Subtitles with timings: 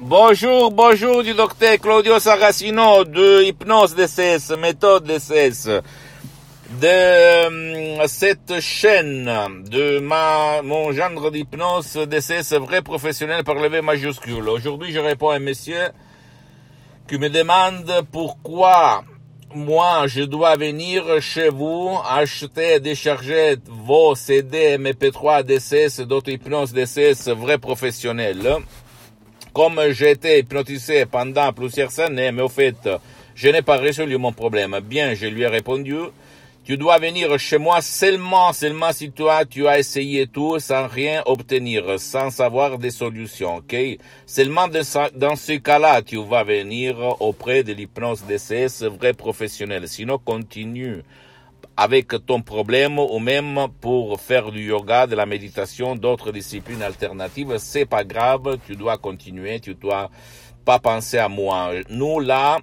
[0.00, 5.66] Bonjour, bonjour du docteur Claudio Saracino de Hypnose DCS, méthode DCS,
[6.80, 9.28] de euh, cette chaîne
[9.68, 14.48] de ma, mon genre d'hypnose DCS vrai professionnel par le V majuscule.
[14.48, 15.88] Aujourd'hui, je réponds à un monsieur
[17.08, 19.02] qui me demande pourquoi
[19.52, 26.72] moi, je dois venir chez vous acheter et décharger vos CD, MP3, DCS, d'autres hypnose
[26.72, 28.60] DCS vrais professionnels
[29.52, 32.76] comme j'ai été hypnotisé pendant plusieurs années, mais au fait,
[33.34, 34.78] je n'ai pas résolu mon problème.
[34.82, 35.96] Bien, je lui ai répondu,
[36.64, 41.22] tu dois venir chez moi seulement, seulement si toi, tu as essayé tout sans rien
[41.24, 43.74] obtenir, sans avoir des solutions, ok?
[44.26, 49.88] Seulement dans ce cas-là, tu vas venir auprès de l'hypnose DCS vrai professionnel.
[49.88, 51.02] Sinon, continue
[51.78, 57.54] avec ton problème ou même pour faire du yoga, de la méditation, d'autres disciplines alternatives,
[57.58, 60.10] c'est pas grave, tu dois continuer, tu dois
[60.64, 61.70] pas penser à moi.
[61.88, 62.58] Nous là,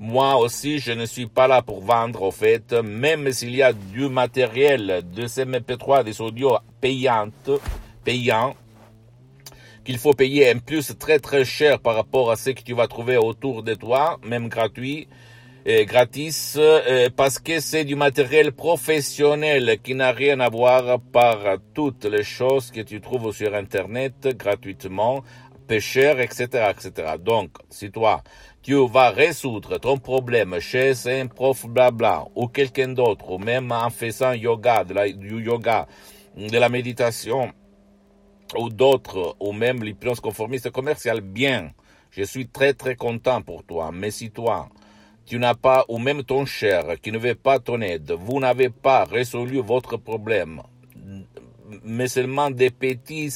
[0.00, 3.72] moi aussi, je ne suis pas là pour vendre, au fait, même s'il y a
[3.72, 7.50] du matériel, de ces MP3, des audios payantes,
[8.02, 8.56] payants,
[9.84, 12.88] qu'il faut payer en plus très très cher par rapport à ce que tu vas
[12.88, 15.06] trouver autour de toi, même gratuit,
[15.66, 21.38] gratis euh, parce que c'est du matériel professionnel qui n'a rien à voir par
[21.74, 25.24] toutes les choses que tu trouves sur Internet gratuitement,
[25.66, 27.14] peu cher, etc., etc.
[27.18, 28.22] Donc, si toi,
[28.62, 33.90] tu vas résoudre ton problème chez un prof blabla ou quelqu'un d'autre, ou même en
[33.90, 35.88] faisant yoga, de la, du yoga,
[36.36, 37.52] de la méditation,
[38.56, 41.72] ou d'autres, ou même l'hypnose conformiste commerciale, bien,
[42.12, 43.90] je suis très très content pour toi.
[43.92, 44.68] Mais si toi,
[45.26, 48.70] tu n'as pas, ou même ton cher qui ne veut pas ton aide, vous n'avez
[48.70, 50.62] pas résolu votre problème,
[51.84, 53.30] mais seulement des petits,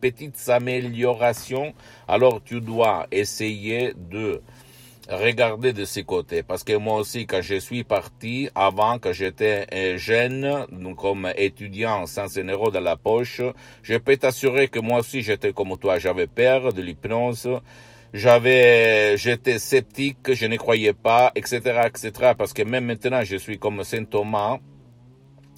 [0.00, 1.74] petites améliorations,
[2.06, 4.40] alors tu dois essayer de
[5.08, 6.42] regarder de ces côtés.
[6.42, 10.66] Parce que moi aussi, quand je suis parti, avant que j'étais jeune,
[10.96, 13.40] comme étudiant sans un euro dans la poche,
[13.82, 17.48] je peux t'assurer que moi aussi j'étais comme toi, j'avais peur de l'hypnose,
[18.12, 22.32] j'avais, j'étais sceptique, je ne croyais pas, etc., etc.
[22.36, 24.58] Parce que même maintenant, je suis comme Saint Thomas.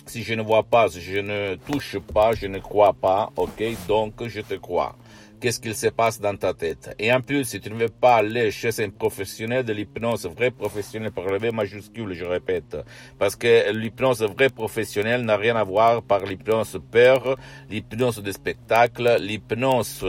[0.06, 3.62] Si je ne vois pas, si je ne touche pas, je ne crois pas, ok?
[3.86, 4.96] Donc, je te crois.
[5.40, 6.92] Qu'est-ce qu'il se passe dans ta tête?
[6.98, 10.50] Et en plus, si tu ne veux pas aller chez un professionnel de l'hypnose, vrai
[10.50, 12.76] professionnel par le V majuscule, je répète,
[13.20, 17.36] parce que l'hypnose vrai professionnel n'a rien à voir par l'hypnose peur,
[17.70, 20.06] l'hypnose de spectacle, l'hypnose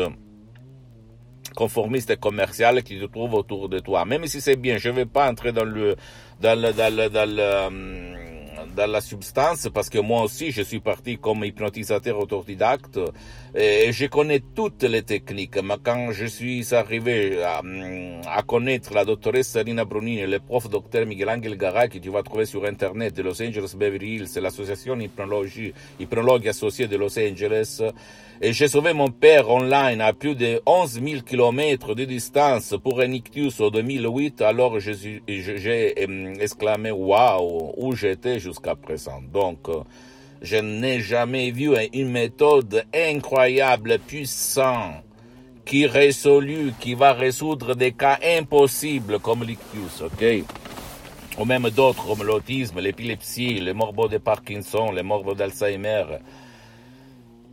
[1.55, 4.05] conformiste et commercial qui se trouve autour de toi.
[4.05, 5.95] Même si c'est bien, je ne vais pas entrer dans le,
[6.41, 8.18] dans le, dans le, dans le, euh,
[8.75, 12.99] dans la substance parce que moi aussi je suis parti comme hypnotisateur autodidacte
[13.55, 15.61] et je connais toutes les techniques.
[15.63, 17.61] Mais quand je suis arrivé à,
[18.27, 22.23] à connaître la doctoresse Sarina Brunini, le prof docteur Miguel Angel Garay que tu vas
[22.23, 27.81] trouver sur internet de Los Angeles Beverly Hills, l'association hypnologie, hypnologue associée de Los Angeles,
[28.41, 33.01] et j'ai sauvé mon père online à plus de 11 000 kilomètres de distance pour
[33.01, 34.41] un ictus en 2008.
[34.41, 35.21] Alors j'ai
[36.39, 39.21] exclamé waouh où j'étais jusqu'à présent.
[39.21, 39.67] Donc
[40.41, 45.03] je n'ai jamais vu une méthode incroyable, puissante,
[45.65, 50.43] qui résolue, qui va résoudre des cas impossibles comme l'ictus, ok?
[51.37, 56.05] Ou même d'autres comme l'autisme, l'épilepsie, les morbos de Parkinson, les morbos d'Alzheimer,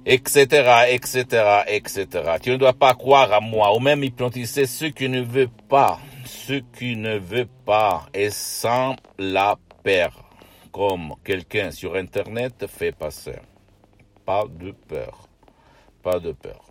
[0.06, 1.24] etc., etc.,
[1.66, 2.06] etc.
[2.40, 5.98] Tu ne dois pas croire à moi, ou même hypnotiser ceux qui ne veulent pas,
[6.24, 10.25] ceux qui ne veulent pas, et sans la peur,
[10.76, 13.38] comme quelqu'un sur Internet fait passer.
[14.26, 15.26] Pas de peur.
[16.02, 16.70] Pas de peur.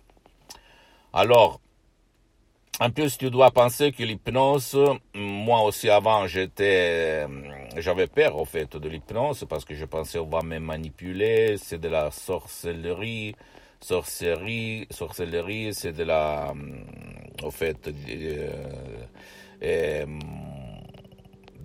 [1.12, 1.60] Alors,
[2.78, 4.78] en plus, tu dois penser que l'hypnose,
[5.12, 7.28] moi aussi avant, j'étais, euh,
[7.78, 11.80] j'avais peur au fait de l'hypnose parce que je pensais on va me manipuler, c'est
[11.80, 13.34] de la sorcellerie,
[13.80, 17.88] sorcellerie, sorcellerie, c'est de la, euh, au fait,
[19.62, 20.06] euh,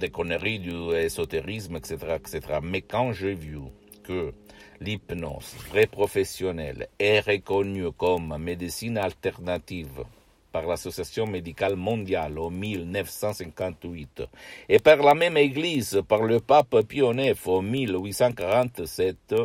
[0.02, 2.40] des conneries du ésotérisme, etc., etc.
[2.62, 3.60] Mais quand j'ai vu
[4.04, 4.34] que
[4.82, 10.04] l'hypnose vrai professionnelle est reconnue comme médecine alternative
[10.52, 14.24] par l'Association médicale mondiale en 1958
[14.68, 19.36] et par la même Église, par le pape IX en 1847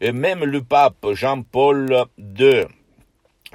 [0.00, 2.64] et même le pape Jean-Paul II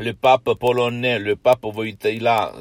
[0.01, 2.53] le pape polonais, le pape Wojtyla,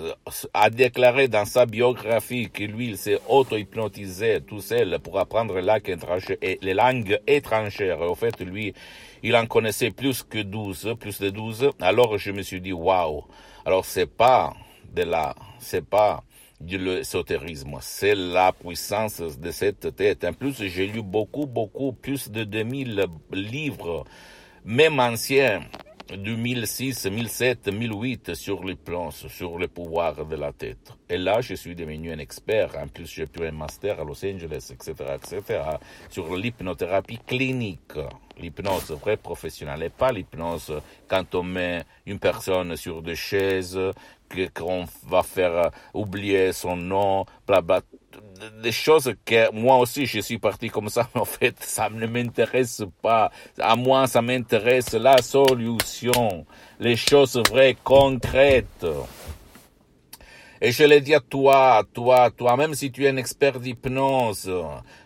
[0.52, 6.74] a déclaré dans sa biographie que lui, il s'est auto-hypnotisé tout seul pour apprendre les
[6.74, 8.00] langues étrangères.
[8.02, 8.74] Au fait, lui,
[9.22, 11.70] il en connaissait plus que 12, plus de 12.
[11.80, 13.24] Alors je me suis dit, waouh.
[13.64, 14.52] Alors c'est pas
[14.94, 15.34] de là.
[15.58, 16.22] C'est pas
[16.60, 20.24] du l'ésotérisme, c'est la puissance de cette tête.
[20.24, 24.04] En plus, j'ai lu beaucoup, beaucoup, plus de 2000 livres,
[24.66, 25.62] même anciens,
[26.16, 30.92] 2006, 2007, 2008 sur les plans, sur le pouvoir de la tête.
[31.08, 32.76] Et là, je suis devenu un expert.
[32.76, 35.62] En plus, j'ai pu un master à Los Angeles, etc., etc.,
[36.08, 37.98] sur l'hypnothérapie clinique.
[38.38, 43.78] L'hypnose vraie professionnelle et pas l'hypnose quand on met une personne sur des chaises,
[44.54, 47.80] qu'on va faire oublier son nom, bla bla
[48.62, 52.06] des choses que moi aussi je suis parti comme ça, mais en fait ça ne
[52.06, 53.30] m'intéresse pas.
[53.58, 56.46] À moi ça m'intéresse la solution,
[56.78, 58.86] les choses vraies, concrètes.
[60.62, 64.52] Et je le dis à toi, toi, toi, même si tu es un expert d'hypnose,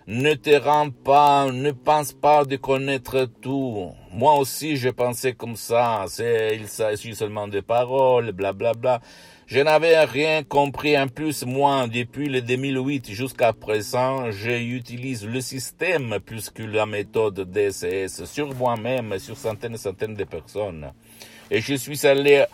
[0.09, 3.93] ne te rends pas, ne pense pas de connaître tout.
[4.11, 6.07] Moi aussi, je pensais comme ça.
[6.09, 9.01] C'est, il s'agit seulement de paroles, bla, bla, bla.
[9.47, 10.99] Je n'avais rien compris.
[10.99, 17.51] En plus, moi, depuis le 2008 jusqu'à présent, j'utilise le système plus que la méthode
[17.51, 20.93] DSS sur moi-même, sur centaines et centaines de personnes.
[21.51, 22.47] Et je suis allé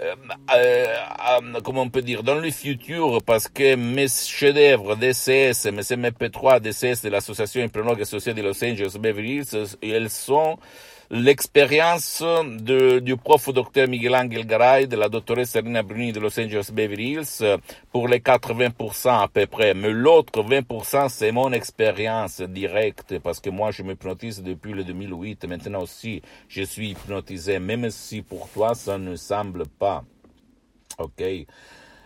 [0.00, 0.14] euh,
[0.54, 6.60] euh, comment on peut dire, dans le futur, parce que mes chefs-d'œuvre DCS, mes MP3
[6.60, 10.58] DCS de l'association hypnologue associée de Los Angeles Beverly Hills, elles sont
[11.10, 12.22] l'expérience
[12.60, 17.14] du prof docteur Miguel Angel Garay, de la doctoresse Serena Bruni de Los Angeles Beverly
[17.14, 17.58] Hills,
[17.90, 19.74] pour les 80% à peu près.
[19.74, 25.46] Mais l'autre 20%, c'est mon expérience directe, parce que moi, je m'hypnotise depuis le 2008.
[25.46, 30.04] Maintenant aussi, je suis hypnotisé, même si pour toi, ça ne semble pas.
[30.98, 31.22] OK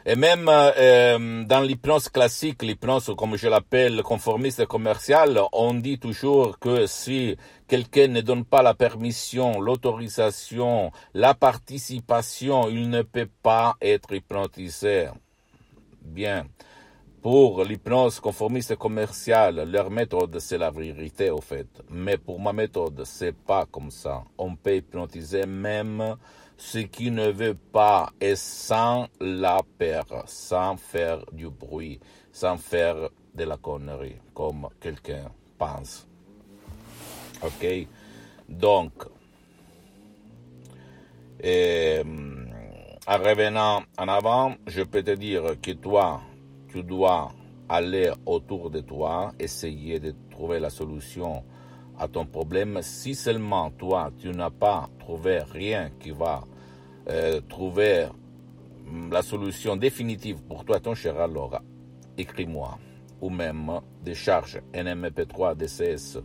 [0.06, 6.58] et même euh, dans l'hypnose classique, l'hypnose comme je l'appelle conformiste commerciale, on dit toujours
[6.58, 7.36] que si
[7.66, 15.08] quelqu'un ne donne pas la permission, l'autorisation, la participation, il ne peut pas être hypnotisé.
[16.02, 16.44] Bien.
[17.22, 21.66] Pour l'hypnose conformiste commerciale, leur méthode, c'est la vérité, au fait.
[21.88, 24.22] Mais pour ma méthode, c'est pas comme ça.
[24.36, 26.16] On peut hypnotiser même
[26.56, 32.00] ce qui ne veut pas et sans la peur, sans faire du bruit,
[32.32, 36.06] sans faire de la connerie, comme quelqu'un pense.
[37.42, 37.66] Ok?
[38.48, 38.92] Donc,
[43.06, 46.22] en revenant en avant, je peux te dire que toi,
[46.68, 47.32] tu dois
[47.68, 51.44] aller autour de toi, essayer de trouver la solution
[51.98, 56.44] à ton problème si seulement toi, tu n'as pas trouvé rien qui va
[57.08, 58.06] euh, trouver
[59.10, 61.60] la solution définitive pour toi, ton cher alors,
[62.16, 62.78] écris-moi
[63.20, 66.18] ou même décharge NMP3 DCS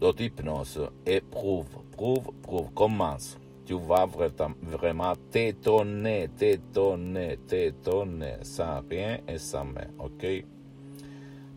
[0.00, 3.38] d'hypnose et prouve, prouve, prouve, commence.
[3.64, 10.44] Tu vas vraiment t'étonner, t'étonner, t'étonner, sans rien et sans main, ok?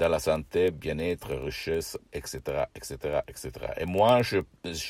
[0.00, 3.50] dans la santé, bien-être, richesse, etc., etc., etc.
[3.76, 4.40] Et moi, je,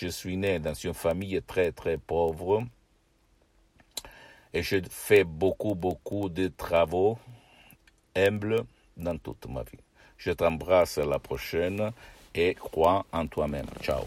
[0.09, 2.63] suis né dans une famille très, très pauvre
[4.55, 7.19] et je fais beaucoup, beaucoup de travaux
[8.15, 8.63] humbles
[8.97, 9.83] dans toute ma vie.
[10.17, 11.91] Je t'embrasse la prochaine
[12.33, 13.67] et crois en toi-même.
[13.83, 14.05] Ciao.